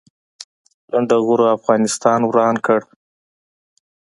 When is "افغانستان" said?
1.57-2.19